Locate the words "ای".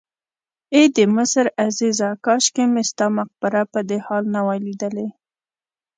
0.73-0.83